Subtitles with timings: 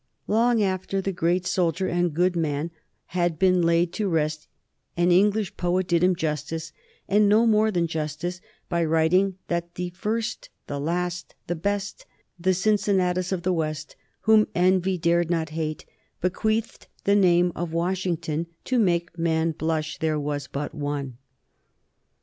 [0.25, 2.71] Long after the great soldier and good man
[3.13, 4.47] had been laid to rest
[4.97, 6.73] an English poet did him justice,
[7.07, 12.07] and no more than justice, by writing that "the first, the last, the best,
[12.39, 15.85] the Cincinnatus of the West, whom envy dared not hate,
[16.19, 21.19] bequeathed the name of Washington to make man blush there was but one."